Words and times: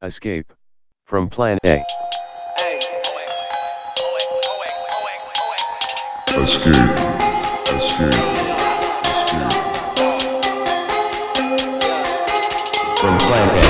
Escape 0.00 0.52
from 1.06 1.28
Plan 1.28 1.58
A. 1.64 1.84
Escape. 2.58 3.08
Escape. 6.28 6.98
Escape. 7.66 8.14
From 13.00 13.18
Plan 13.18 13.48
A. 13.64 13.67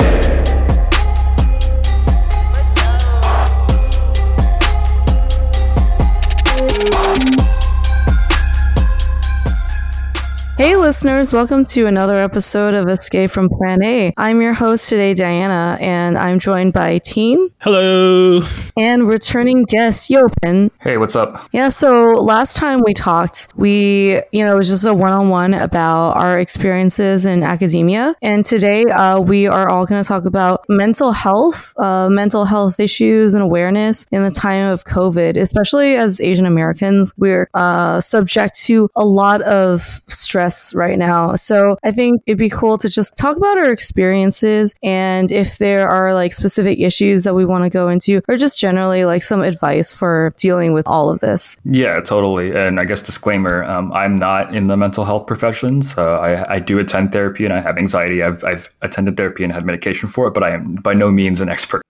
Hey, 10.59 10.75
listeners, 10.75 11.31
welcome 11.31 11.63
to 11.67 11.85
another 11.85 12.19
episode 12.19 12.73
of 12.73 12.89
Escape 12.89 13.31
from 13.31 13.47
Plan 13.47 13.81
A. 13.81 14.11
I'm 14.17 14.41
your 14.41 14.51
host 14.51 14.89
today, 14.89 15.13
Diana, 15.13 15.77
and 15.79 16.17
I'm 16.17 16.37
joined 16.37 16.73
by 16.73 16.97
Teen 16.97 17.51
Hello. 17.59 18.41
and 18.75 19.07
returning 19.07 19.63
guest, 19.63 20.09
Yopin. 20.09 20.69
Hey, 20.81 20.97
what's 20.97 21.15
up? 21.15 21.47
Yeah, 21.53 21.69
so 21.69 22.11
last 22.11 22.57
time 22.57 22.81
we 22.85 22.93
talked, 22.93 23.47
we, 23.55 24.21
you 24.33 24.43
know, 24.43 24.55
it 24.55 24.57
was 24.57 24.67
just 24.67 24.85
a 24.85 24.93
one 24.93 25.13
on 25.13 25.29
one 25.29 25.53
about 25.53 26.17
our 26.17 26.37
experiences 26.37 27.25
in 27.25 27.41
academia. 27.41 28.13
And 28.21 28.43
today 28.43 28.83
uh, 28.83 29.21
we 29.21 29.47
are 29.47 29.69
all 29.69 29.85
going 29.85 30.03
to 30.03 30.07
talk 30.07 30.25
about 30.25 30.65
mental 30.67 31.13
health, 31.13 31.73
uh, 31.79 32.09
mental 32.09 32.43
health 32.43 32.81
issues 32.81 33.33
and 33.33 33.41
awareness 33.41 34.05
in 34.11 34.23
the 34.23 34.31
time 34.31 34.67
of 34.67 34.83
COVID, 34.83 35.37
especially 35.37 35.95
as 35.95 36.19
Asian 36.19 36.45
Americans. 36.45 37.13
We're 37.15 37.49
uh, 37.53 38.01
subject 38.01 38.59
to 38.63 38.89
a 38.97 39.05
lot 39.05 39.41
of 39.43 40.01
stress 40.09 40.48
right 40.73 40.97
now. 40.97 41.35
So 41.35 41.77
I 41.83 41.91
think 41.91 42.21
it'd 42.25 42.37
be 42.37 42.49
cool 42.49 42.77
to 42.79 42.89
just 42.89 43.15
talk 43.17 43.37
about 43.37 43.57
our 43.57 43.71
experiences 43.71 44.73
and 44.83 45.31
if 45.31 45.57
there 45.57 45.87
are 45.89 46.13
like 46.13 46.33
specific 46.33 46.79
issues 46.79 47.23
that 47.23 47.35
we 47.35 47.45
want 47.45 47.63
to 47.63 47.69
go 47.69 47.89
into, 47.89 48.21
or 48.27 48.37
just 48.37 48.59
generally 48.59 49.05
like 49.05 49.23
some 49.23 49.41
advice 49.41 49.93
for 49.93 50.33
dealing 50.37 50.73
with 50.73 50.87
all 50.87 51.09
of 51.09 51.19
this. 51.19 51.57
Yeah, 51.65 51.99
totally. 52.01 52.55
And 52.55 52.79
I 52.79 52.85
guess 52.85 53.01
disclaimer: 53.01 53.63
um, 53.63 53.91
I'm 53.93 54.15
not 54.15 54.53
in 54.53 54.67
the 54.67 54.77
mental 54.77 55.05
health 55.05 55.27
professions. 55.27 55.97
Uh, 55.97 56.19
I, 56.19 56.55
I 56.55 56.59
do 56.59 56.79
attend 56.79 57.11
therapy, 57.11 57.45
and 57.45 57.53
I 57.53 57.61
have 57.61 57.77
anxiety. 57.77 58.23
I've 58.23 58.43
I've 58.43 58.69
attended 58.81 59.17
therapy 59.17 59.43
and 59.43 59.53
had 59.53 59.65
medication 59.65 60.09
for 60.09 60.27
it, 60.27 60.33
but 60.33 60.43
I 60.43 60.51
am 60.51 60.75
by 60.75 60.93
no 60.93 61.11
means 61.11 61.41
an 61.41 61.49
expert. 61.49 61.81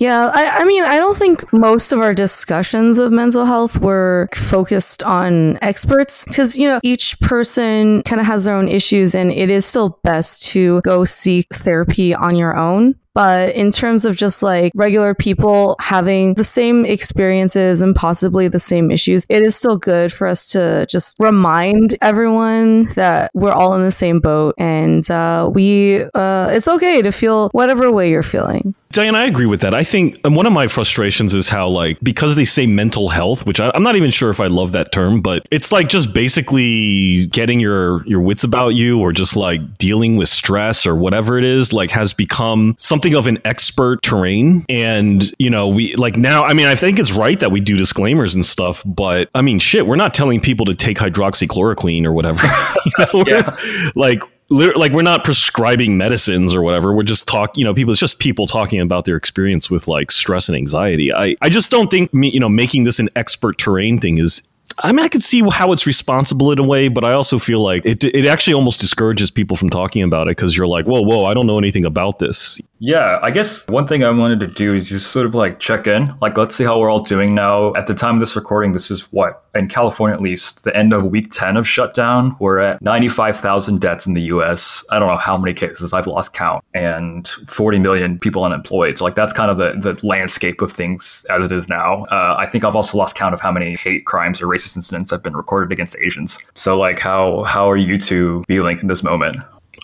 Yeah, 0.00 0.30
I, 0.32 0.62
I 0.62 0.64
mean, 0.64 0.82
I 0.82 0.98
don't 0.98 1.16
think 1.16 1.52
most 1.52 1.92
of 1.92 2.00
our 2.00 2.14
discussions 2.14 2.96
of 2.96 3.12
mental 3.12 3.44
health 3.44 3.78
were 3.82 4.30
focused 4.34 5.02
on 5.02 5.58
experts 5.60 6.24
because, 6.24 6.56
you 6.56 6.66
know, 6.66 6.80
each 6.82 7.20
person 7.20 8.02
kind 8.04 8.18
of 8.18 8.26
has 8.26 8.44
their 8.44 8.56
own 8.56 8.66
issues 8.66 9.14
and 9.14 9.30
it 9.30 9.50
is 9.50 9.66
still 9.66 10.00
best 10.02 10.42
to 10.52 10.80
go 10.80 11.04
seek 11.04 11.54
therapy 11.54 12.14
on 12.14 12.34
your 12.34 12.56
own. 12.56 12.94
But 13.12 13.54
in 13.54 13.70
terms 13.70 14.06
of 14.06 14.16
just 14.16 14.42
like 14.42 14.72
regular 14.74 15.14
people 15.14 15.76
having 15.80 16.34
the 16.34 16.44
same 16.44 16.86
experiences 16.86 17.82
and 17.82 17.94
possibly 17.94 18.48
the 18.48 18.58
same 18.58 18.90
issues, 18.90 19.26
it 19.28 19.42
is 19.42 19.54
still 19.54 19.76
good 19.76 20.12
for 20.12 20.26
us 20.26 20.50
to 20.52 20.86
just 20.88 21.16
remind 21.18 21.96
everyone 22.00 22.84
that 22.94 23.30
we're 23.34 23.52
all 23.52 23.74
in 23.74 23.82
the 23.82 23.90
same 23.90 24.20
boat 24.20 24.54
and 24.56 25.10
uh, 25.10 25.50
we, 25.52 26.04
uh, 26.14 26.48
it's 26.52 26.68
okay 26.68 27.02
to 27.02 27.10
feel 27.12 27.50
whatever 27.50 27.90
way 27.92 28.08
you're 28.08 28.22
feeling. 28.22 28.74
Diane, 28.92 29.14
I 29.14 29.26
agree 29.26 29.46
with 29.46 29.60
that. 29.60 29.72
I 29.72 29.84
think 29.84 30.18
and 30.24 30.34
one 30.34 30.46
of 30.46 30.52
my 30.52 30.66
frustrations 30.66 31.32
is 31.32 31.48
how, 31.48 31.68
like, 31.68 31.98
because 32.02 32.34
they 32.34 32.44
say 32.44 32.66
mental 32.66 33.08
health, 33.08 33.46
which 33.46 33.60
I, 33.60 33.70
I'm 33.72 33.84
not 33.84 33.94
even 33.94 34.10
sure 34.10 34.30
if 34.30 34.40
I 34.40 34.48
love 34.48 34.72
that 34.72 34.90
term, 34.90 35.20
but 35.20 35.46
it's 35.52 35.70
like 35.70 35.88
just 35.88 36.12
basically 36.12 37.26
getting 37.28 37.60
your 37.60 38.04
your 38.06 38.20
wits 38.20 38.42
about 38.42 38.70
you, 38.70 38.98
or 39.00 39.12
just 39.12 39.36
like 39.36 39.78
dealing 39.78 40.16
with 40.16 40.28
stress 40.28 40.86
or 40.86 40.96
whatever 40.96 41.38
it 41.38 41.44
is, 41.44 41.72
like, 41.72 41.90
has 41.92 42.12
become 42.12 42.74
something 42.78 43.14
of 43.14 43.28
an 43.28 43.38
expert 43.44 44.02
terrain. 44.02 44.64
And 44.68 45.32
you 45.38 45.50
know, 45.50 45.68
we 45.68 45.94
like 45.94 46.16
now. 46.16 46.42
I 46.42 46.52
mean, 46.52 46.66
I 46.66 46.74
think 46.74 46.98
it's 46.98 47.12
right 47.12 47.38
that 47.38 47.52
we 47.52 47.60
do 47.60 47.76
disclaimers 47.76 48.34
and 48.34 48.44
stuff, 48.44 48.82
but 48.84 49.30
I 49.36 49.42
mean, 49.42 49.60
shit, 49.60 49.86
we're 49.86 49.94
not 49.96 50.14
telling 50.14 50.40
people 50.40 50.66
to 50.66 50.74
take 50.74 50.98
hydroxychloroquine 50.98 52.04
or 52.04 52.12
whatever. 52.12 52.42
you 52.84 52.92
know, 52.98 53.24
Yeah. 53.28 53.56
like 53.94 54.22
like 54.50 54.92
we're 54.92 55.02
not 55.02 55.22
prescribing 55.24 55.96
medicines 55.96 56.54
or 56.54 56.62
whatever. 56.62 56.92
We're 56.92 57.04
just 57.04 57.28
talk 57.28 57.56
you 57.56 57.64
know 57.64 57.72
people 57.72 57.92
it's 57.92 58.00
just 58.00 58.18
people 58.18 58.46
talking 58.46 58.80
about 58.80 59.04
their 59.04 59.16
experience 59.16 59.70
with 59.70 59.88
like 59.88 60.10
stress 60.10 60.48
and 60.48 60.56
anxiety. 60.56 61.12
I 61.12 61.36
i 61.40 61.48
just 61.48 61.70
don't 61.70 61.90
think 61.90 62.12
me 62.12 62.30
you 62.30 62.40
know 62.40 62.48
making 62.48 62.82
this 62.82 62.98
an 62.98 63.08
expert 63.16 63.58
terrain 63.58 63.98
thing 63.98 64.18
is 64.18 64.42
I 64.78 64.92
mean, 64.92 65.04
I 65.04 65.08
could 65.08 65.22
see 65.22 65.42
how 65.50 65.72
it's 65.72 65.86
responsible 65.86 66.52
in 66.52 66.58
a 66.58 66.62
way, 66.62 66.88
but 66.88 67.04
I 67.04 67.12
also 67.12 67.38
feel 67.38 67.60
like 67.60 67.84
it, 67.84 68.04
it 68.04 68.26
actually 68.26 68.54
almost 68.54 68.80
discourages 68.80 69.30
people 69.30 69.56
from 69.56 69.70
talking 69.70 70.02
about 70.02 70.28
it 70.28 70.36
because 70.36 70.56
you're 70.56 70.66
like, 70.66 70.86
whoa, 70.86 71.02
whoa, 71.02 71.24
I 71.24 71.34
don't 71.34 71.46
know 71.46 71.58
anything 71.58 71.84
about 71.84 72.18
this. 72.18 72.60
Yeah, 72.82 73.18
I 73.22 73.30
guess 73.30 73.66
one 73.68 73.86
thing 73.86 74.02
I 74.02 74.10
wanted 74.10 74.40
to 74.40 74.46
do 74.46 74.74
is 74.74 74.88
just 74.88 75.10
sort 75.10 75.26
of 75.26 75.34
like 75.34 75.60
check 75.60 75.86
in. 75.86 76.14
Like, 76.22 76.38
let's 76.38 76.54
see 76.54 76.64
how 76.64 76.78
we're 76.78 76.90
all 76.90 77.00
doing 77.00 77.34
now. 77.34 77.74
At 77.74 77.86
the 77.86 77.94
time 77.94 78.14
of 78.14 78.20
this 78.20 78.34
recording, 78.34 78.72
this 78.72 78.90
is 78.90 79.02
what, 79.12 79.44
in 79.54 79.68
California 79.68 80.14
at 80.14 80.22
least, 80.22 80.64
the 80.64 80.74
end 80.74 80.94
of 80.94 81.04
week 81.04 81.30
10 81.30 81.58
of 81.58 81.68
shutdown. 81.68 82.36
We're 82.40 82.58
at 82.58 82.80
95,000 82.80 83.82
deaths 83.82 84.06
in 84.06 84.14
the 84.14 84.22
US. 84.22 84.82
I 84.90 84.98
don't 84.98 85.08
know 85.08 85.18
how 85.18 85.36
many 85.36 85.52
cases, 85.52 85.92
I've 85.92 86.06
lost 86.06 86.32
count, 86.32 86.64
and 86.72 87.28
40 87.48 87.80
million 87.80 88.18
people 88.18 88.44
unemployed. 88.44 88.96
So, 88.96 89.04
like, 89.04 89.14
that's 89.14 89.34
kind 89.34 89.50
of 89.50 89.58
the, 89.58 89.92
the 89.92 90.06
landscape 90.06 90.62
of 90.62 90.72
things 90.72 91.26
as 91.28 91.44
it 91.44 91.52
is 91.52 91.68
now. 91.68 92.04
Uh, 92.04 92.36
I 92.38 92.46
think 92.46 92.64
I've 92.64 92.76
also 92.76 92.96
lost 92.96 93.14
count 93.14 93.34
of 93.34 93.40
how 93.42 93.52
many 93.52 93.76
hate 93.76 94.06
crimes 94.06 94.40
or 94.40 94.46
racist 94.60 94.76
incidents 94.76 95.10
have 95.10 95.22
been 95.22 95.36
recorded 95.36 95.72
against 95.72 95.96
Asians. 95.98 96.38
So, 96.54 96.78
like, 96.78 96.98
how, 96.98 97.44
how 97.44 97.70
are 97.70 97.76
you 97.76 97.98
two 97.98 98.44
feeling 98.48 98.78
in 98.78 98.86
this 98.86 99.02
moment? 99.02 99.36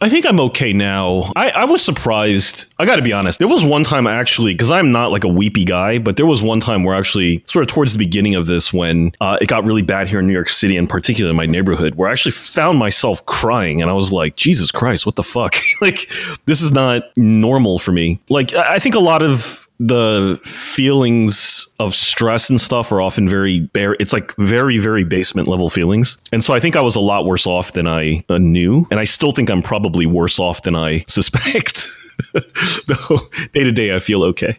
I 0.02 0.10
think 0.10 0.26
I'm 0.26 0.38
okay 0.40 0.74
now. 0.74 1.32
I, 1.36 1.50
I 1.50 1.64
was 1.64 1.82
surprised. 1.82 2.66
I 2.78 2.84
got 2.84 2.96
to 2.96 3.02
be 3.02 3.14
honest. 3.14 3.38
There 3.38 3.48
was 3.48 3.64
one 3.64 3.82
time 3.82 4.06
I 4.06 4.14
actually, 4.14 4.52
because 4.52 4.70
I'm 4.70 4.92
not 4.92 5.10
like 5.10 5.24
a 5.24 5.28
weepy 5.28 5.64
guy, 5.64 5.96
but 5.96 6.18
there 6.18 6.26
was 6.26 6.42
one 6.42 6.60
time 6.60 6.84
where 6.84 6.94
actually, 6.94 7.42
sort 7.46 7.62
of 7.62 7.72
towards 7.72 7.92
the 7.92 7.98
beginning 7.98 8.34
of 8.34 8.46
this, 8.46 8.74
when 8.74 9.12
uh, 9.22 9.38
it 9.40 9.46
got 9.46 9.64
really 9.64 9.80
bad 9.80 10.06
here 10.06 10.20
in 10.20 10.26
New 10.26 10.34
York 10.34 10.50
City, 10.50 10.76
in 10.76 10.86
particular 10.86 11.30
in 11.30 11.36
my 11.36 11.46
neighborhood, 11.46 11.94
where 11.94 12.10
I 12.10 12.12
actually 12.12 12.32
found 12.32 12.78
myself 12.78 13.24
crying, 13.24 13.80
and 13.80 13.90
I 13.90 13.94
was 13.94 14.12
like, 14.12 14.36
Jesus 14.36 14.70
Christ, 14.70 15.06
what 15.06 15.16
the 15.16 15.22
fuck? 15.22 15.54
like, 15.80 16.10
this 16.44 16.60
is 16.60 16.72
not 16.72 17.04
normal 17.16 17.78
for 17.78 17.92
me. 17.92 18.20
Like, 18.28 18.52
I 18.52 18.78
think 18.78 18.94
a 18.94 19.00
lot 19.00 19.22
of 19.22 19.65
the 19.78 20.40
feelings 20.42 21.68
of 21.78 21.94
stress 21.94 22.48
and 22.48 22.60
stuff 22.60 22.90
are 22.92 23.00
often 23.00 23.28
very 23.28 23.60
bare 23.60 23.94
it's 24.00 24.12
like 24.12 24.34
very 24.36 24.78
very 24.78 25.04
basement 25.04 25.48
level 25.48 25.68
feelings. 25.68 26.18
And 26.32 26.42
so 26.42 26.54
i 26.54 26.60
think 26.60 26.76
i 26.76 26.80
was 26.80 26.96
a 26.96 27.00
lot 27.00 27.26
worse 27.26 27.46
off 27.46 27.72
than 27.72 27.86
i 27.86 28.24
uh, 28.28 28.38
knew. 28.38 28.86
And 28.90 28.98
i 29.00 29.04
still 29.04 29.32
think 29.32 29.50
i'm 29.50 29.62
probably 29.62 30.06
worse 30.06 30.38
off 30.38 30.62
than 30.62 30.74
i 30.74 31.04
suspect. 31.08 31.88
Though 32.32 33.18
day 33.52 33.64
to 33.64 33.72
day 33.72 33.94
i 33.94 33.98
feel 33.98 34.22
okay. 34.24 34.56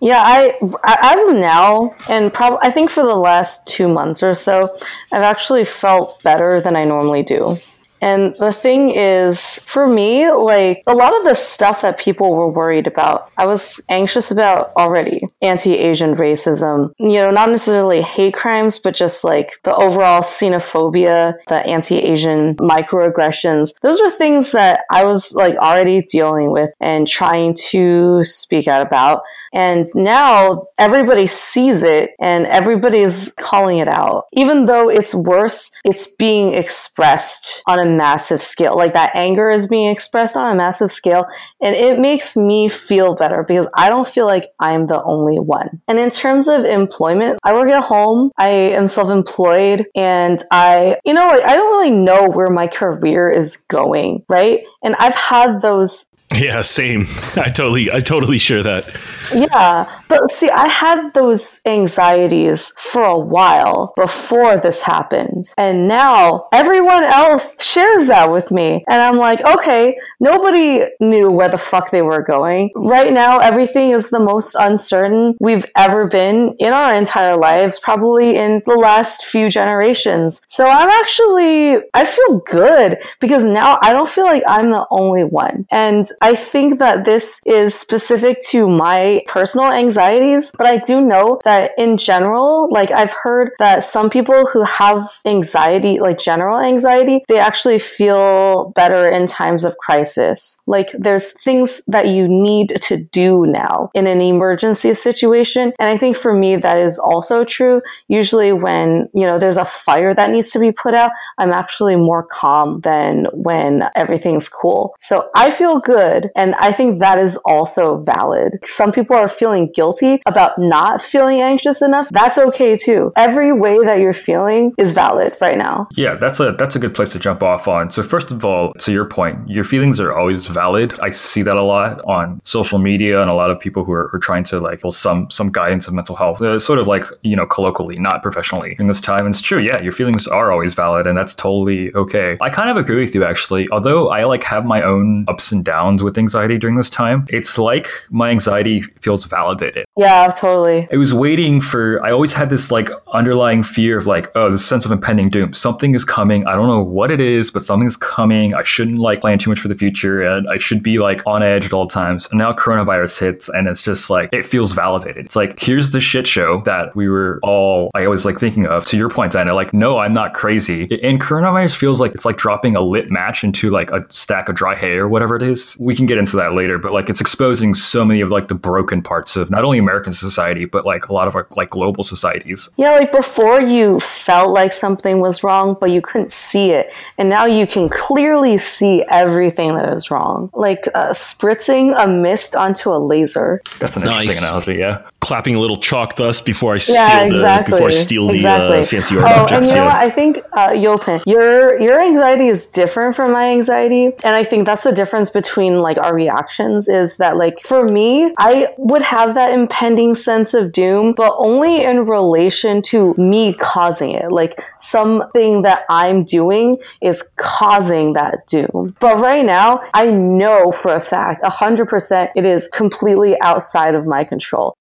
Yeah, 0.00 0.22
I 0.24 0.54
as 0.84 1.28
of 1.28 1.34
now, 1.34 1.94
and 2.08 2.32
probably 2.32 2.58
I 2.62 2.70
think 2.70 2.88
for 2.88 3.02
the 3.02 3.16
last 3.16 3.66
two 3.66 3.86
months 3.86 4.22
or 4.22 4.34
so, 4.34 4.74
I've 5.12 5.22
actually 5.22 5.66
felt 5.66 6.22
better 6.22 6.58
than 6.62 6.74
I 6.74 6.86
normally 6.86 7.22
do. 7.22 7.58
And 8.00 8.34
the 8.38 8.52
thing 8.52 8.90
is, 8.90 9.60
for 9.60 9.86
me, 9.86 10.30
like 10.30 10.82
a 10.86 10.94
lot 10.94 11.16
of 11.16 11.24
the 11.24 11.34
stuff 11.34 11.82
that 11.82 11.98
people 11.98 12.34
were 12.34 12.50
worried 12.50 12.86
about, 12.86 13.30
I 13.36 13.46
was 13.46 13.80
anxious 13.88 14.30
about 14.30 14.72
already. 14.76 15.20
Anti 15.42 15.76
Asian 15.76 16.14
racism, 16.14 16.92
you 16.98 17.14
know, 17.20 17.30
not 17.30 17.50
necessarily 17.50 18.02
hate 18.02 18.34
crimes, 18.34 18.78
but 18.78 18.94
just 18.94 19.24
like 19.24 19.60
the 19.64 19.74
overall 19.74 20.22
xenophobia, 20.22 21.34
the 21.48 21.56
anti 21.66 21.98
Asian 21.98 22.56
microaggressions. 22.56 23.72
Those 23.82 24.00
were 24.00 24.10
things 24.10 24.52
that 24.52 24.80
I 24.90 25.04
was 25.04 25.32
like 25.32 25.56
already 25.56 26.02
dealing 26.02 26.50
with 26.50 26.72
and 26.80 27.06
trying 27.06 27.54
to 27.70 28.24
speak 28.24 28.68
out 28.68 28.86
about. 28.86 29.22
And 29.52 29.88
now 29.94 30.68
everybody 30.78 31.26
sees 31.26 31.82
it 31.82 32.12
and 32.20 32.46
everybody's 32.46 33.32
calling 33.32 33.78
it 33.78 33.88
out. 33.88 34.26
Even 34.32 34.66
though 34.66 34.88
it's 34.88 35.14
worse, 35.14 35.72
it's 35.84 36.06
being 36.06 36.54
expressed 36.54 37.62
on 37.66 37.80
a 37.80 37.84
massive 37.90 38.42
scale. 38.42 38.76
Like 38.76 38.92
that 38.94 39.14
anger 39.14 39.50
is 39.50 39.66
being 39.66 39.88
expressed 39.88 40.36
on 40.36 40.50
a 40.50 40.54
massive 40.54 40.92
scale. 40.92 41.26
And 41.60 41.74
it 41.74 41.98
makes 41.98 42.36
me 42.36 42.68
feel 42.68 43.14
better 43.14 43.44
because 43.46 43.68
I 43.74 43.88
don't 43.88 44.08
feel 44.08 44.26
like 44.26 44.50
I'm 44.58 44.86
the 44.86 45.02
only 45.04 45.38
one. 45.38 45.82
And 45.88 45.98
in 45.98 46.10
terms 46.10 46.48
of 46.48 46.64
employment, 46.64 47.38
I 47.42 47.54
work 47.54 47.70
at 47.70 47.84
home. 47.84 48.30
I 48.36 48.48
am 48.48 48.88
self 48.88 49.10
employed 49.10 49.86
and 49.94 50.42
I, 50.50 50.98
you 51.04 51.14
know, 51.14 51.28
I 51.28 51.54
don't 51.54 51.70
really 51.72 51.90
know 51.90 52.28
where 52.28 52.50
my 52.50 52.66
career 52.66 53.30
is 53.30 53.56
going, 53.56 54.24
right? 54.28 54.60
And 54.82 54.96
I've 54.96 55.14
had 55.14 55.60
those 55.60 56.08
yeah 56.36 56.62
same 56.62 57.06
i 57.36 57.48
totally 57.48 57.90
i 57.90 58.00
totally 58.00 58.38
share 58.38 58.62
that 58.62 58.84
Yeah, 59.32 59.86
but 60.08 60.30
see, 60.30 60.50
I 60.50 60.66
had 60.66 61.12
those 61.14 61.60
anxieties 61.64 62.74
for 62.78 63.02
a 63.02 63.18
while 63.18 63.92
before 63.96 64.58
this 64.58 64.82
happened. 64.82 65.52
And 65.56 65.86
now 65.86 66.48
everyone 66.52 67.04
else 67.04 67.56
shares 67.60 68.08
that 68.08 68.32
with 68.32 68.50
me. 68.50 68.84
And 68.88 69.00
I'm 69.00 69.18
like, 69.18 69.40
okay, 69.44 69.96
nobody 70.18 70.86
knew 71.00 71.30
where 71.30 71.48
the 71.48 71.58
fuck 71.58 71.90
they 71.90 72.02
were 72.02 72.22
going. 72.22 72.70
Right 72.74 73.12
now, 73.12 73.38
everything 73.38 73.90
is 73.90 74.10
the 74.10 74.18
most 74.18 74.56
uncertain 74.58 75.36
we've 75.40 75.66
ever 75.76 76.08
been 76.08 76.56
in 76.58 76.72
our 76.72 76.94
entire 76.94 77.36
lives, 77.36 77.78
probably 77.78 78.36
in 78.36 78.62
the 78.66 78.76
last 78.76 79.24
few 79.24 79.48
generations. 79.48 80.42
So 80.48 80.66
I'm 80.66 80.88
actually, 80.88 81.78
I 81.94 82.04
feel 82.04 82.40
good 82.40 82.98
because 83.20 83.44
now 83.44 83.78
I 83.80 83.92
don't 83.92 84.10
feel 84.10 84.24
like 84.24 84.42
I'm 84.48 84.70
the 84.70 84.86
only 84.90 85.22
one. 85.24 85.66
And 85.70 86.06
I 86.22 86.34
think 86.34 86.78
that 86.78 87.06
this 87.06 87.40
is 87.46 87.74
specific 87.74 88.42
to 88.50 88.68
my 88.68 89.22
personal 89.26 89.72
anxieties, 89.72 90.52
but 90.56 90.66
I 90.66 90.76
do 90.76 91.00
know 91.00 91.40
that 91.44 91.72
in 91.78 91.96
general, 91.96 92.68
like 92.70 92.90
I've 92.90 93.12
heard 93.22 93.52
that 93.58 93.84
some 93.84 94.10
people 94.10 94.46
who 94.46 94.62
have 94.64 95.08
anxiety, 95.24 95.98
like 95.98 96.18
general 96.18 96.58
anxiety, 96.58 97.24
they 97.28 97.38
actually 97.38 97.78
feel 97.78 98.72
better 98.76 99.08
in 99.08 99.26
times 99.26 99.64
of 99.64 99.78
crisis. 99.78 100.60
Like 100.66 100.90
there's 100.92 101.32
things 101.32 101.80
that 101.86 102.08
you 102.08 102.28
need 102.28 102.80
to 102.82 102.98
do 102.98 103.46
now 103.46 103.90
in 103.94 104.06
an 104.06 104.20
emergency 104.20 104.92
situation. 104.92 105.72
And 105.78 105.88
I 105.88 105.96
think 105.96 106.16
for 106.16 106.34
me, 106.34 106.56
that 106.56 106.76
is 106.76 106.98
also 106.98 107.44
true. 107.44 107.80
Usually 108.08 108.52
when, 108.52 109.08
you 109.14 109.26
know, 109.26 109.38
there's 109.38 109.56
a 109.56 109.64
fire 109.64 110.12
that 110.12 110.30
needs 110.30 110.50
to 110.50 110.58
be 110.58 110.70
put 110.70 110.92
out, 110.92 111.12
I'm 111.38 111.52
actually 111.52 111.96
more 111.96 112.24
calm 112.24 112.80
than 112.82 113.26
when 113.32 113.84
everything's 113.94 114.50
cool. 114.50 114.94
So 114.98 115.30
I 115.34 115.50
feel 115.50 115.78
good. 115.78 116.09
And 116.34 116.54
I 116.56 116.72
think 116.72 116.98
that 116.98 117.18
is 117.18 117.36
also 117.44 117.98
valid. 117.98 118.58
Some 118.64 118.92
people 118.92 119.16
are 119.16 119.28
feeling 119.28 119.70
guilty 119.74 120.20
about 120.26 120.58
not 120.58 121.02
feeling 121.02 121.40
anxious 121.40 121.82
enough. 121.82 122.08
That's 122.10 122.38
okay 122.38 122.76
too. 122.76 123.12
Every 123.16 123.52
way 123.52 123.78
that 123.78 124.00
you're 124.00 124.12
feeling 124.12 124.72
is 124.78 124.92
valid 124.92 125.36
right 125.40 125.58
now. 125.58 125.88
Yeah, 125.92 126.14
that's 126.14 126.40
a 126.40 126.52
that's 126.52 126.76
a 126.76 126.78
good 126.78 126.94
place 126.94 127.12
to 127.12 127.18
jump 127.18 127.42
off 127.42 127.68
on. 127.68 127.90
So 127.90 128.02
first 128.02 128.30
of 128.30 128.44
all, 128.44 128.72
to 128.74 128.92
your 128.92 129.04
point, 129.04 129.48
your 129.48 129.64
feelings 129.64 130.00
are 130.00 130.12
always 130.12 130.46
valid. 130.46 130.98
I 131.00 131.10
see 131.10 131.42
that 131.42 131.56
a 131.56 131.62
lot 131.62 132.00
on 132.04 132.40
social 132.44 132.78
media 132.78 133.20
and 133.20 133.30
a 133.30 133.34
lot 133.34 133.50
of 133.50 133.60
people 133.60 133.84
who 133.84 133.92
are, 133.92 134.10
are 134.14 134.18
trying 134.18 134.44
to 134.44 134.60
like 134.60 134.82
well, 134.82 134.92
some 134.92 135.30
some 135.30 135.50
guidance 135.50 135.88
of 135.88 135.94
mental 135.94 136.16
health, 136.16 136.40
uh, 136.40 136.58
sort 136.58 136.78
of 136.78 136.86
like 136.86 137.04
you 137.22 137.36
know 137.36 137.46
colloquially, 137.46 137.98
not 137.98 138.22
professionally. 138.22 138.76
In 138.78 138.86
this 138.86 139.00
time, 139.00 139.26
and 139.26 139.34
it's 139.34 139.42
true. 139.42 139.60
Yeah, 139.60 139.80
your 139.82 139.92
feelings 139.92 140.26
are 140.26 140.52
always 140.52 140.74
valid, 140.74 141.06
and 141.06 141.16
that's 141.16 141.34
totally 141.34 141.92
okay. 141.94 142.36
I 142.40 142.50
kind 142.50 142.70
of 142.70 142.76
agree 142.76 143.00
with 143.00 143.14
you 143.14 143.24
actually. 143.24 143.68
Although 143.70 144.10
I 144.10 144.24
like 144.24 144.44
have 144.44 144.64
my 144.64 144.82
own 144.82 145.24
ups 145.28 145.52
and 145.52 145.64
downs 145.64 145.99
with 146.02 146.18
anxiety 146.18 146.58
during 146.58 146.76
this 146.76 146.90
time, 146.90 147.26
it's 147.28 147.58
like 147.58 147.88
my 148.10 148.30
anxiety 148.30 148.82
feels 149.00 149.24
validated. 149.24 149.84
Yeah, 150.00 150.28
totally. 150.28 150.88
I 150.90 150.96
was 150.96 151.12
waiting 151.12 151.60
for, 151.60 152.02
I 152.02 152.10
always 152.10 152.32
had 152.32 152.48
this 152.48 152.70
like 152.70 152.88
underlying 153.12 153.62
fear 153.62 153.98
of 153.98 154.06
like, 154.06 154.34
oh, 154.34 154.50
this 154.50 154.64
sense 154.64 154.86
of 154.86 154.92
impending 154.92 155.28
doom. 155.28 155.52
Something 155.52 155.94
is 155.94 156.06
coming. 156.06 156.46
I 156.46 156.52
don't 156.52 156.68
know 156.68 156.82
what 156.82 157.10
it 157.10 157.20
is, 157.20 157.50
but 157.50 157.62
something's 157.62 157.98
coming. 157.98 158.54
I 158.54 158.62
shouldn't 158.62 158.98
like 158.98 159.20
plan 159.20 159.38
too 159.38 159.50
much 159.50 159.60
for 159.60 159.68
the 159.68 159.74
future 159.74 160.22
and 160.22 160.48
I 160.48 160.56
should 160.56 160.82
be 160.82 160.98
like 160.98 161.26
on 161.26 161.42
edge 161.42 161.66
at 161.66 161.74
all 161.74 161.86
times. 161.86 162.30
And 162.30 162.38
now 162.38 162.50
coronavirus 162.54 163.20
hits 163.20 163.50
and 163.50 163.68
it's 163.68 163.82
just 163.82 164.08
like, 164.08 164.32
it 164.32 164.46
feels 164.46 164.72
validated. 164.72 165.26
It's 165.26 165.36
like, 165.36 165.60
here's 165.60 165.90
the 165.90 166.00
shit 166.00 166.26
show 166.26 166.62
that 166.62 166.96
we 166.96 167.10
were 167.10 167.38
all, 167.42 167.90
I 167.94 168.08
was 168.08 168.24
like 168.24 168.38
thinking 168.38 168.64
of. 168.66 168.86
To 168.86 168.96
your 168.96 169.10
point, 169.10 169.32
Diana, 169.32 169.52
like, 169.52 169.74
no, 169.74 169.98
I'm 169.98 170.14
not 170.14 170.32
crazy. 170.32 170.84
And 171.02 171.20
coronavirus 171.20 171.76
feels 171.76 172.00
like 172.00 172.12
it's 172.12 172.24
like 172.24 172.38
dropping 172.38 172.74
a 172.74 172.80
lit 172.80 173.10
match 173.10 173.44
into 173.44 173.68
like 173.68 173.90
a 173.90 174.06
stack 174.08 174.48
of 174.48 174.54
dry 174.54 174.74
hay 174.74 174.94
or 174.94 175.10
whatever 175.10 175.36
it 175.36 175.42
is. 175.42 175.76
We 175.78 175.94
can 175.94 176.06
get 176.06 176.16
into 176.16 176.36
that 176.38 176.54
later, 176.54 176.78
but 176.78 176.92
like 176.92 177.10
it's 177.10 177.20
exposing 177.20 177.74
so 177.74 178.02
many 178.02 178.22
of 178.22 178.30
like 178.30 178.48
the 178.48 178.54
broken 178.54 179.02
parts 179.02 179.36
of 179.36 179.50
not 179.50 179.62
only 179.62 179.89
American 179.90 180.12
society, 180.12 180.64
but 180.66 180.86
like 180.86 181.08
a 181.08 181.12
lot 181.12 181.26
of 181.28 181.34
our 181.34 181.46
like 181.56 181.70
global 181.70 182.04
societies. 182.04 182.70
Yeah, 182.76 182.92
like 182.92 183.10
before 183.12 183.60
you 183.60 183.98
felt 184.00 184.52
like 184.52 184.72
something 184.72 185.20
was 185.20 185.42
wrong, 185.42 185.76
but 185.80 185.90
you 185.90 186.00
couldn't 186.00 186.32
see 186.32 186.70
it. 186.70 186.92
And 187.18 187.28
now 187.28 187.44
you 187.46 187.66
can 187.66 187.88
clearly 187.88 188.56
see 188.58 189.02
everything 189.08 189.74
that 189.74 189.92
is 189.92 190.10
wrong. 190.10 190.50
Like 190.54 190.86
uh, 190.94 191.10
spritzing 191.10 191.92
a 191.98 192.06
mist 192.06 192.54
onto 192.54 192.90
a 192.92 192.98
laser. 192.98 193.62
That's 193.80 193.96
an 193.96 194.04
Nice. 194.04 194.22
interesting 194.22 194.44
analogy, 194.44 194.74
yeah. 194.74 195.02
Clapping 195.20 195.54
a 195.54 195.58
little 195.58 195.76
chalk 195.76 196.16
dust 196.16 196.44
before 196.46 196.74
I 196.74 196.78
steal 196.78 196.94
Yeah, 196.94 197.28
the 197.28 197.34
exactly. 197.36 197.72
before 197.72 197.88
I 197.88 197.90
steal 197.90 198.26
the 198.28 198.46
uh, 198.46 198.84
fancy 198.84 199.16
art 199.18 199.24
oh, 199.26 199.42
objects. 199.42 199.52
and 199.52 199.66
you 199.66 199.74
know 199.74 199.84
yeah. 199.84 199.92
what? 199.92 199.96
I 199.96 200.10
think 200.10 200.38
uh, 200.52 200.68
Yopin, 200.70 201.22
your 201.26 201.80
your 201.80 202.00
anxiety 202.00 202.46
is 202.46 202.66
different 202.66 203.16
from 203.16 203.32
my 203.32 203.46
anxiety, 203.50 204.04
and 204.24 204.34
I 204.40 204.44
think 204.44 204.64
that's 204.66 204.84
the 204.84 204.92
difference 204.92 205.28
between 205.30 205.80
like 205.80 205.98
our 205.98 206.14
reactions. 206.14 206.88
Is 206.88 207.16
that 207.18 207.36
like 207.36 207.60
for 207.70 207.84
me, 207.98 208.32
I 208.38 208.68
would 208.78 209.02
have 209.02 209.34
that 209.34 209.52
impending 209.70 210.16
sense 210.16 210.52
of 210.52 210.72
doom, 210.72 211.14
but 211.16 211.32
only 211.38 211.84
in 211.84 212.04
relation 212.04 212.82
to 212.82 213.14
me 213.16 213.54
causing 213.54 214.10
it. 214.10 214.32
Like 214.32 214.60
something 214.80 215.62
that 215.62 215.84
I'm 215.88 216.24
doing 216.24 216.78
is 217.00 217.22
causing 217.36 218.14
that 218.14 218.46
doom. 218.48 218.96
But 218.98 219.18
right 219.18 219.44
now, 219.44 219.82
I 219.94 220.06
know 220.06 220.72
for 220.72 220.92
a 220.92 221.00
fact, 221.00 221.46
hundred 221.46 221.88
percent, 221.88 222.30
it 222.34 222.44
is 222.44 222.68
completely 222.72 223.40
outside 223.40 223.94
of 223.94 224.06
my 224.06 224.24
control. 224.24 224.74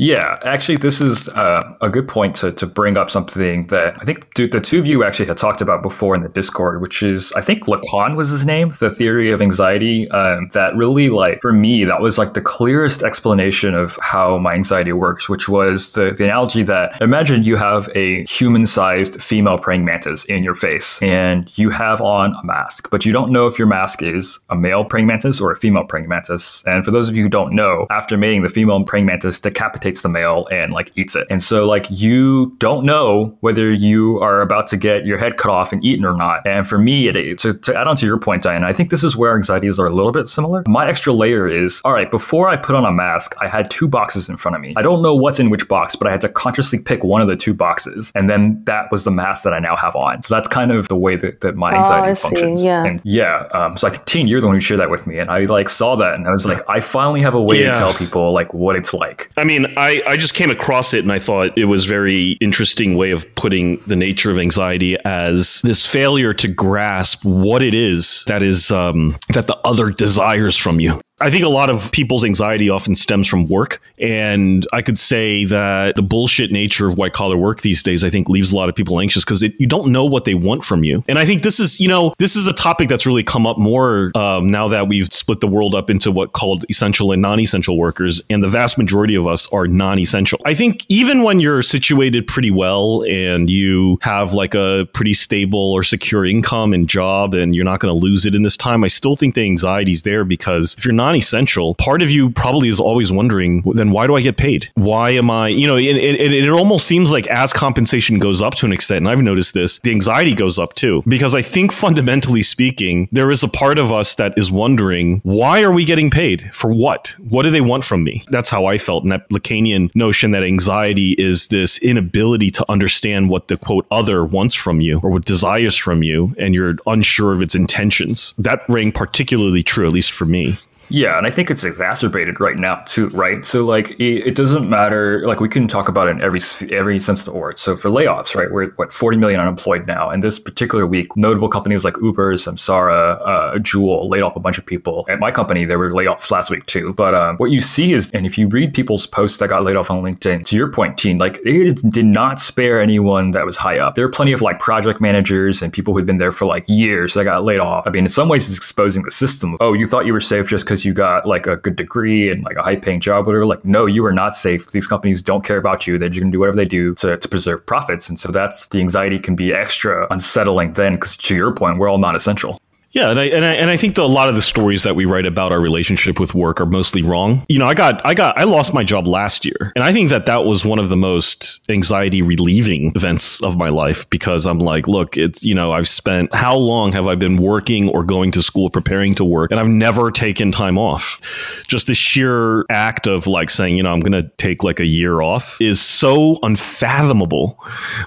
Yeah, 0.00 0.38
actually, 0.44 0.78
this 0.78 1.02
is 1.02 1.28
uh, 1.28 1.74
a 1.82 1.90
good 1.90 2.08
point 2.08 2.34
to, 2.36 2.52
to 2.52 2.66
bring 2.66 2.96
up 2.96 3.10
something 3.10 3.66
that 3.66 3.96
I 4.00 4.04
think 4.06 4.34
the, 4.34 4.48
two 4.48 4.78
of 4.78 4.86
you 4.86 5.04
actually 5.04 5.26
had 5.26 5.36
talked 5.36 5.60
about 5.60 5.82
before 5.82 6.14
in 6.14 6.22
the 6.22 6.30
Discord, 6.30 6.80
which 6.80 7.02
is 7.02 7.34
I 7.34 7.42
think 7.42 7.64
Lacan 7.64 8.16
was 8.16 8.30
his 8.30 8.46
name, 8.46 8.74
the 8.80 8.90
theory 8.90 9.30
of 9.30 9.42
anxiety. 9.42 10.10
Um, 10.10 10.48
that 10.54 10.74
really, 10.74 11.10
like, 11.10 11.42
for 11.42 11.52
me, 11.52 11.84
that 11.84 12.00
was 12.00 12.16
like 12.16 12.32
the 12.32 12.40
clearest 12.40 13.02
explanation 13.02 13.74
of 13.74 13.98
how 14.00 14.38
my 14.38 14.54
anxiety 14.54 14.94
works, 14.94 15.28
which 15.28 15.50
was 15.50 15.92
the, 15.92 16.12
the 16.12 16.24
analogy 16.24 16.62
that 16.62 16.98
imagine 17.02 17.44
you 17.44 17.56
have 17.56 17.90
a 17.94 18.24
human 18.24 18.66
sized 18.66 19.22
female 19.22 19.58
praying 19.58 19.84
mantis 19.84 20.24
in 20.24 20.42
your 20.42 20.54
face 20.54 20.98
and 21.02 21.58
you 21.58 21.68
have 21.68 22.00
on 22.00 22.32
a 22.36 22.44
mask, 22.46 22.88
but 22.88 23.04
you 23.04 23.12
don't 23.12 23.30
know 23.30 23.46
if 23.46 23.58
your 23.58 23.68
mask 23.68 24.02
is 24.02 24.38
a 24.48 24.56
male 24.56 24.82
praying 24.82 25.06
mantis 25.06 25.42
or 25.42 25.52
a 25.52 25.56
female 25.56 25.84
praying 25.84 26.08
mantis. 26.08 26.64
And 26.66 26.86
for 26.86 26.90
those 26.90 27.10
of 27.10 27.16
you 27.16 27.24
who 27.24 27.28
don't 27.28 27.52
know, 27.52 27.86
after 27.90 28.16
mating, 28.16 28.40
the 28.40 28.48
female 28.48 28.82
praying 28.82 29.04
mantis 29.04 29.38
decapitates 29.38 29.89
the 30.02 30.08
male 30.08 30.46
and 30.50 30.72
like 30.72 30.92
eats 30.96 31.14
it. 31.16 31.26
And 31.30 31.42
so 31.42 31.66
like 31.66 31.86
you 31.90 32.54
don't 32.58 32.84
know 32.84 33.36
whether 33.40 33.70
you 33.72 34.18
are 34.20 34.40
about 34.40 34.66
to 34.68 34.76
get 34.76 35.04
your 35.06 35.18
head 35.18 35.36
cut 35.36 35.50
off 35.50 35.72
and 35.72 35.84
eaten 35.84 36.04
or 36.04 36.14
not. 36.16 36.46
And 36.46 36.66
for 36.68 36.78
me, 36.78 37.08
it, 37.08 37.38
to, 37.40 37.54
to 37.54 37.74
add 37.76 37.86
on 37.86 37.96
to 37.96 38.06
your 38.06 38.18
point, 38.18 38.42
Diana, 38.42 38.66
I 38.66 38.72
think 38.72 38.90
this 38.90 39.02
is 39.04 39.16
where 39.16 39.34
anxieties 39.34 39.78
are 39.78 39.86
a 39.86 39.90
little 39.90 40.12
bit 40.12 40.28
similar. 40.28 40.62
My 40.66 40.86
extra 40.88 41.12
layer 41.12 41.48
is, 41.48 41.80
all 41.84 41.92
right, 41.92 42.10
before 42.10 42.48
I 42.48 42.56
put 42.56 42.74
on 42.76 42.84
a 42.84 42.92
mask, 42.92 43.34
I 43.40 43.48
had 43.48 43.70
two 43.70 43.88
boxes 43.88 44.28
in 44.28 44.36
front 44.36 44.54
of 44.56 44.62
me. 44.62 44.74
I 44.76 44.82
don't 44.82 45.02
know 45.02 45.14
what's 45.14 45.38
in 45.40 45.50
which 45.50 45.66
box, 45.68 45.96
but 45.96 46.06
I 46.06 46.10
had 46.12 46.20
to 46.22 46.28
consciously 46.28 46.78
pick 46.78 47.02
one 47.04 47.20
of 47.20 47.28
the 47.28 47.36
two 47.36 47.52
boxes. 47.54 48.12
And 48.14 48.30
then 48.30 48.62
that 48.64 48.90
was 48.92 49.04
the 49.04 49.10
mask 49.10 49.42
that 49.44 49.52
I 49.52 49.58
now 49.58 49.76
have 49.76 49.96
on. 49.96 50.22
So 50.22 50.34
that's 50.34 50.48
kind 50.48 50.70
of 50.72 50.88
the 50.88 50.96
way 50.96 51.16
that, 51.16 51.40
that 51.40 51.56
my 51.56 51.70
Oh, 51.72 51.76
anxiety 51.78 52.10
I 52.10 52.14
see, 52.14 52.22
functions. 52.22 52.64
yeah. 52.64 52.84
And 52.84 53.00
yeah, 53.04 53.48
um, 53.52 53.76
so 53.76 53.86
I 53.86 53.90
think 53.90 54.04
Teen, 54.04 54.26
you're 54.28 54.40
the 54.40 54.46
one 54.46 54.56
who 54.56 54.60
shared 54.60 54.80
that 54.80 54.90
with 54.90 55.06
me. 55.06 55.18
And 55.18 55.30
I 55.30 55.44
like 55.44 55.68
saw 55.68 55.96
that 55.96 56.14
and 56.14 56.26
I 56.26 56.30
was 56.30 56.46
like, 56.46 56.62
I 56.68 56.80
finally 56.80 57.20
have 57.22 57.34
a 57.34 57.40
way 57.42 57.62
Yeah. 57.62 57.72
to 57.72 57.78
tell 57.78 57.94
people 57.94 58.32
like 58.32 58.52
what 58.52 58.76
it's 58.76 58.92
like. 58.92 59.30
I 59.36 59.44
mean, 59.44 59.66
I, 59.80 60.02
I 60.06 60.16
just 60.18 60.34
came 60.34 60.50
across 60.50 60.92
it 60.92 61.02
and 61.02 61.10
I 61.10 61.18
thought 61.18 61.56
it 61.56 61.64
was 61.64 61.86
very 61.86 62.32
interesting 62.42 62.96
way 62.96 63.12
of 63.12 63.34
putting 63.34 63.82
the 63.86 63.96
nature 63.96 64.30
of 64.30 64.38
anxiety 64.38 64.98
as 65.06 65.62
this 65.62 65.86
failure 65.86 66.34
to 66.34 66.48
grasp 66.48 67.24
what 67.24 67.62
it 67.62 67.72
is 67.72 68.22
that 68.26 68.42
is 68.42 68.70
um, 68.70 69.16
that 69.30 69.46
the 69.46 69.56
other 69.64 69.90
desires 69.90 70.58
from 70.58 70.80
you. 70.80 71.00
I 71.20 71.30
think 71.30 71.44
a 71.44 71.48
lot 71.48 71.68
of 71.68 71.92
people's 71.92 72.24
anxiety 72.24 72.70
often 72.70 72.94
stems 72.94 73.26
from 73.26 73.46
work. 73.46 73.80
And 73.98 74.66
I 74.72 74.82
could 74.82 74.98
say 74.98 75.44
that 75.44 75.96
the 75.96 76.02
bullshit 76.02 76.50
nature 76.50 76.88
of 76.88 76.96
white 76.96 77.12
collar 77.12 77.36
work 77.36 77.60
these 77.60 77.82
days, 77.82 78.02
I 78.02 78.10
think, 78.10 78.28
leaves 78.28 78.52
a 78.52 78.56
lot 78.56 78.68
of 78.68 78.74
people 78.74 79.00
anxious 79.00 79.24
because 79.24 79.42
you 79.42 79.66
don't 79.66 79.92
know 79.92 80.04
what 80.04 80.24
they 80.24 80.34
want 80.34 80.64
from 80.64 80.82
you. 80.82 81.04
And 81.08 81.18
I 81.18 81.24
think 81.24 81.42
this 81.42 81.60
is, 81.60 81.78
you 81.78 81.88
know, 81.88 82.14
this 82.18 82.36
is 82.36 82.46
a 82.46 82.52
topic 82.52 82.88
that's 82.88 83.06
really 83.06 83.22
come 83.22 83.46
up 83.46 83.58
more 83.58 84.10
um, 84.14 84.48
now 84.48 84.68
that 84.68 84.88
we've 84.88 85.08
split 85.12 85.40
the 85.40 85.48
world 85.48 85.74
up 85.74 85.90
into 85.90 86.10
what 86.10 86.32
called 86.32 86.64
essential 86.70 87.12
and 87.12 87.20
non 87.20 87.38
essential 87.38 87.76
workers. 87.76 88.22
And 88.30 88.42
the 88.42 88.48
vast 88.48 88.78
majority 88.78 89.14
of 89.14 89.26
us 89.26 89.46
are 89.52 89.66
non 89.68 89.98
essential. 89.98 90.40
I 90.44 90.54
think 90.54 90.84
even 90.88 91.22
when 91.22 91.38
you're 91.38 91.62
situated 91.62 92.26
pretty 92.26 92.50
well 92.50 93.04
and 93.08 93.50
you 93.50 93.98
have 94.02 94.32
like 94.32 94.54
a 94.54 94.88
pretty 94.94 95.14
stable 95.14 95.72
or 95.72 95.82
secure 95.82 96.24
income 96.24 96.72
and 96.72 96.88
job 96.88 97.34
and 97.34 97.54
you're 97.54 97.64
not 97.64 97.80
going 97.80 97.94
to 97.94 98.02
lose 98.02 98.24
it 98.24 98.34
in 98.34 98.42
this 98.42 98.56
time, 98.56 98.84
I 98.84 98.88
still 98.88 99.16
think 99.16 99.34
the 99.34 99.42
anxiety 99.42 99.92
is 99.92 100.02
there 100.02 100.24
because 100.24 100.74
if 100.78 100.84
you're 100.84 100.94
non 100.94 101.09
essential, 101.14 101.74
part 101.76 102.02
of 102.02 102.10
you 102.10 102.30
probably 102.30 102.68
is 102.68 102.80
always 102.80 103.12
wondering, 103.12 103.62
then 103.74 103.90
why 103.90 104.06
do 104.06 104.16
I 104.16 104.20
get 104.20 104.36
paid? 104.36 104.68
Why 104.74 105.10
am 105.10 105.30
I, 105.30 105.48
you 105.48 105.66
know, 105.66 105.76
it, 105.76 105.96
it, 105.96 106.32
it 106.32 106.48
almost 106.50 106.86
seems 106.86 107.12
like 107.12 107.26
as 107.28 107.52
compensation 107.52 108.18
goes 108.18 108.42
up 108.42 108.54
to 108.56 108.66
an 108.66 108.72
extent, 108.72 108.98
and 108.98 109.08
I've 109.08 109.22
noticed 109.22 109.54
this, 109.54 109.78
the 109.80 109.90
anxiety 109.90 110.34
goes 110.34 110.58
up 110.58 110.74
too. 110.74 111.02
Because 111.06 111.34
I 111.34 111.42
think 111.42 111.72
fundamentally 111.72 112.42
speaking, 112.42 113.08
there 113.12 113.30
is 113.30 113.42
a 113.42 113.48
part 113.48 113.78
of 113.78 113.92
us 113.92 114.14
that 114.16 114.36
is 114.36 114.50
wondering, 114.50 115.20
why 115.22 115.62
are 115.62 115.72
we 115.72 115.84
getting 115.84 116.10
paid? 116.10 116.50
For 116.54 116.72
what? 116.72 117.14
What 117.18 117.42
do 117.44 117.50
they 117.50 117.60
want 117.60 117.84
from 117.84 118.04
me? 118.04 118.22
That's 118.28 118.48
how 118.48 118.66
I 118.66 118.78
felt. 118.78 119.02
And 119.02 119.12
that 119.12 119.28
Lacanian 119.30 119.90
notion 119.94 120.30
that 120.32 120.42
anxiety 120.42 121.12
is 121.12 121.48
this 121.48 121.78
inability 121.78 122.50
to 122.50 122.70
understand 122.70 123.28
what 123.28 123.48
the 123.48 123.56
quote 123.56 123.86
other 123.90 124.24
wants 124.24 124.54
from 124.54 124.80
you 124.80 125.00
or 125.02 125.10
what 125.10 125.24
desires 125.24 125.76
from 125.76 126.02
you, 126.02 126.34
and 126.38 126.54
you're 126.54 126.76
unsure 126.86 127.32
of 127.32 127.42
its 127.42 127.54
intentions. 127.54 128.34
That 128.38 128.62
rang 128.68 128.92
particularly 128.92 129.62
true, 129.62 129.86
at 129.86 129.92
least 129.92 130.12
for 130.12 130.24
me. 130.24 130.56
Yeah, 130.90 131.16
and 131.16 131.26
I 131.26 131.30
think 131.30 131.50
it's 131.50 131.62
exacerbated 131.62 132.40
right 132.40 132.56
now 132.56 132.82
too, 132.84 133.08
right? 133.10 133.44
So 133.46 133.64
like 133.64 133.92
it, 133.92 134.26
it 134.26 134.34
doesn't 134.34 134.68
matter. 134.68 135.22
Like 135.24 135.38
we 135.38 135.48
can 135.48 135.68
talk 135.68 135.88
about 135.88 136.08
it 136.08 136.10
in 136.10 136.22
every 136.22 136.40
every 136.72 136.98
sense 136.98 137.20
of 137.20 137.32
the 137.32 137.38
word. 137.38 137.58
So 137.60 137.76
for 137.76 137.88
layoffs, 137.88 138.34
right, 138.34 138.50
we're 138.50 138.70
what 138.72 138.92
40 138.92 139.16
million 139.16 139.40
unemployed 139.40 139.86
now, 139.86 140.10
and 140.10 140.22
this 140.22 140.40
particular 140.40 140.86
week, 140.86 141.16
notable 141.16 141.48
companies 141.48 141.84
like 141.84 141.94
Uber, 142.02 142.34
Samsara, 142.34 143.20
uh, 143.20 143.58
Juul 143.58 144.10
laid 144.10 144.22
off 144.22 144.34
a 144.34 144.40
bunch 144.40 144.58
of 144.58 144.66
people. 144.66 145.06
At 145.08 145.20
my 145.20 145.30
company, 145.30 145.64
there 145.64 145.78
were 145.78 145.92
layoffs 145.92 146.30
last 146.30 146.50
week 146.50 146.66
too. 146.66 146.92
But 146.96 147.14
um, 147.14 147.36
what 147.36 147.52
you 147.52 147.60
see 147.60 147.92
is, 147.92 148.10
and 148.10 148.26
if 148.26 148.36
you 148.36 148.48
read 148.48 148.74
people's 148.74 149.06
posts 149.06 149.38
that 149.38 149.48
got 149.48 149.62
laid 149.62 149.76
off 149.76 149.92
on 149.92 149.98
LinkedIn, 149.98 150.44
to 150.46 150.56
your 150.56 150.72
point, 150.72 150.98
Teen, 150.98 151.18
like 151.18 151.38
it 151.44 151.80
did 151.92 152.06
not 152.06 152.40
spare 152.40 152.80
anyone 152.80 153.30
that 153.30 153.46
was 153.46 153.56
high 153.56 153.78
up. 153.78 153.94
There 153.94 154.04
are 154.04 154.10
plenty 154.10 154.32
of 154.32 154.42
like 154.42 154.58
project 154.58 155.00
managers 155.00 155.62
and 155.62 155.72
people 155.72 155.96
who've 155.96 156.06
been 156.06 156.18
there 156.18 156.32
for 156.32 156.46
like 156.46 156.68
years 156.68 157.14
that 157.14 157.24
got 157.24 157.44
laid 157.44 157.60
off. 157.60 157.86
I 157.86 157.90
mean, 157.90 158.04
in 158.04 158.10
some 158.10 158.28
ways, 158.28 158.48
it's 158.48 158.56
exposing 158.56 159.04
the 159.04 159.12
system. 159.12 159.56
Oh, 159.60 159.72
you 159.72 159.86
thought 159.86 160.04
you 160.04 160.12
were 160.12 160.20
safe 160.20 160.48
just 160.48 160.64
because 160.64 160.79
you 160.84 160.92
got 160.92 161.26
like 161.26 161.46
a 161.46 161.56
good 161.56 161.76
degree 161.76 162.30
and 162.30 162.42
like 162.44 162.56
a 162.56 162.62
high 162.62 162.76
paying 162.76 163.00
job, 163.00 163.26
whatever. 163.26 163.46
Like, 163.46 163.64
no, 163.64 163.86
you 163.86 164.04
are 164.06 164.12
not 164.12 164.34
safe. 164.34 164.70
These 164.72 164.86
companies 164.86 165.22
don't 165.22 165.44
care 165.44 165.58
about 165.58 165.86
you. 165.86 165.98
They're 165.98 166.08
just 166.08 166.20
going 166.20 166.32
to 166.32 166.36
do 166.36 166.40
whatever 166.40 166.56
they 166.56 166.64
do 166.64 166.94
to, 166.96 167.16
to 167.16 167.28
preserve 167.28 167.64
profits. 167.66 168.08
And 168.08 168.18
so 168.18 168.30
that's 168.30 168.68
the 168.68 168.80
anxiety 168.80 169.18
can 169.18 169.36
be 169.36 169.52
extra 169.52 170.06
unsettling 170.10 170.74
then, 170.74 170.94
because 170.94 171.16
to 171.18 171.34
your 171.34 171.52
point, 171.52 171.78
we're 171.78 171.88
all 171.88 171.98
not 171.98 172.16
essential. 172.16 172.60
Yeah, 172.92 173.10
and 173.10 173.20
I, 173.20 173.24
and 173.26 173.44
I 173.44 173.52
and 173.52 173.70
I 173.70 173.76
think 173.76 173.94
that 173.94 174.02
a 174.02 174.06
lot 174.06 174.28
of 174.28 174.34
the 174.34 174.42
stories 174.42 174.82
that 174.82 174.96
we 174.96 175.04
write 175.04 175.24
about 175.24 175.52
our 175.52 175.60
relationship 175.60 176.18
with 176.18 176.34
work 176.34 176.60
are 176.60 176.66
mostly 176.66 177.02
wrong. 177.02 177.46
You 177.48 177.60
know, 177.60 177.66
I 177.66 177.74
got 177.74 178.04
I 178.04 178.14
got 178.14 178.36
I 178.36 178.42
lost 178.42 178.74
my 178.74 178.82
job 178.82 179.06
last 179.06 179.44
year, 179.44 179.72
and 179.76 179.84
I 179.84 179.92
think 179.92 180.10
that 180.10 180.26
that 180.26 180.44
was 180.44 180.64
one 180.64 180.80
of 180.80 180.88
the 180.88 180.96
most 180.96 181.60
anxiety 181.68 182.20
relieving 182.20 182.90
events 182.96 183.40
of 183.44 183.56
my 183.56 183.68
life 183.68 184.10
because 184.10 184.44
I'm 184.44 184.58
like, 184.58 184.88
look, 184.88 185.16
it's 185.16 185.44
you 185.44 185.54
know, 185.54 185.72
I've 185.72 185.86
spent 185.86 186.34
how 186.34 186.56
long 186.56 186.92
have 186.92 187.06
I 187.06 187.14
been 187.14 187.36
working 187.36 187.88
or 187.88 188.02
going 188.02 188.32
to 188.32 188.42
school 188.42 188.70
preparing 188.70 189.14
to 189.14 189.24
work, 189.24 189.52
and 189.52 189.60
I've 189.60 189.68
never 189.68 190.10
taken 190.10 190.50
time 190.50 190.76
off. 190.76 191.62
Just 191.68 191.86
the 191.86 191.94
sheer 191.94 192.64
act 192.70 193.06
of 193.06 193.28
like 193.28 193.50
saying, 193.50 193.76
you 193.76 193.84
know, 193.84 193.92
I'm 193.92 194.00
going 194.00 194.20
to 194.20 194.28
take 194.36 194.64
like 194.64 194.80
a 194.80 194.86
year 194.86 195.20
off 195.20 195.60
is 195.60 195.80
so 195.80 196.40
unfathomable, 196.42 197.56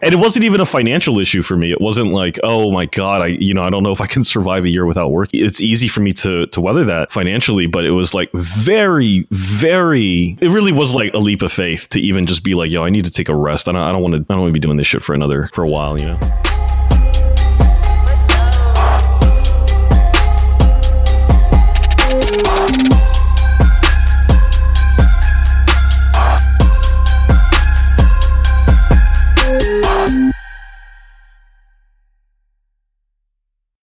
and 0.02 0.14
it 0.14 0.18
wasn't 0.18 0.44
even 0.44 0.60
a 0.60 0.66
financial 0.66 1.20
issue 1.20 1.42
for 1.42 1.56
me. 1.56 1.72
It 1.72 1.80
wasn't 1.80 2.12
like, 2.12 2.38
oh 2.44 2.70
my 2.70 2.86
god, 2.86 3.22
I 3.22 3.28
you 3.28 3.54
know, 3.54 3.64
I 3.64 3.70
don't 3.70 3.84
know 3.84 3.94
if 3.94 4.02
I 4.02 4.08
can 4.08 4.26
survive 4.26 4.66
a 4.66 4.73
year 4.74 4.86
without 4.86 5.10
work. 5.10 5.30
It's 5.34 5.62
easy 5.62 5.88
for 5.88 6.02
me 6.02 6.12
to 6.14 6.48
to 6.48 6.62
weather 6.62 6.84
that 6.86 7.12
financially, 7.12 7.68
but 7.68 7.86
it 7.86 7.92
was 7.92 8.14
like 8.14 8.30
very, 8.34 9.28
very. 9.32 10.38
It 10.42 10.50
really 10.50 10.72
was 10.72 10.94
like 10.94 11.14
a 11.14 11.20
leap 11.20 11.42
of 11.42 11.52
faith 11.52 11.88
to 11.90 12.02
even 12.02 12.26
just 12.26 12.44
be 12.44 12.56
like, 12.56 12.72
yo, 12.72 12.84
I 12.84 12.90
need 12.90 13.06
to 13.06 13.12
take 13.12 13.30
a 13.30 13.36
rest. 13.36 13.68
I 13.68 13.72
don't, 13.72 13.82
I 13.82 13.92
don't 13.92 14.02
want 14.02 14.16
to. 14.16 14.22
I 14.22 14.34
don't 14.34 14.42
want 14.42 14.50
to 14.50 14.54
be 14.54 14.60
doing 14.60 14.78
this 14.78 14.88
shit 14.88 15.02
for 15.02 15.14
another 15.14 15.50
for 15.54 15.64
a 15.64 15.70
while, 15.70 15.98
you 15.98 16.08
know. 16.08 16.43